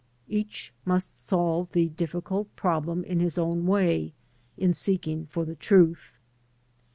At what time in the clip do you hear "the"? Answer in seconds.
1.73-1.89, 5.45-5.53